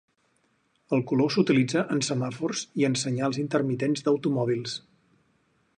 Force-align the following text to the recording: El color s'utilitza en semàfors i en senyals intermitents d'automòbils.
El 0.95 1.03
color 1.11 1.29
s'utilitza 1.35 1.83
en 1.97 2.01
semàfors 2.07 2.63
i 2.83 2.87
en 2.89 2.99
senyals 3.03 3.39
intermitents 3.45 4.05
d'automòbils. 4.07 4.77